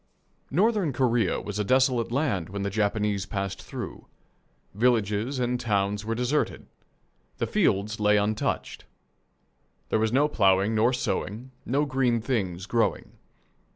[0.49, 4.07] Northern Korea was a desolate land when the Japanese passed through.
[4.73, 6.65] Villages and towns were deserted.
[7.37, 8.85] The fields lay untouched.
[9.89, 13.11] There was no ploughing nor sowing, no green things growing.